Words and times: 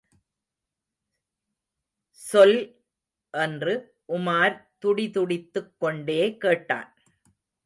சொல்? 2.21 2.57
என்று 3.33 3.73
உமார் 4.07 4.57
துடிதுடித்துக் 4.85 5.73
கொண்டே 5.77 6.37
கேட்டான். 6.37 6.89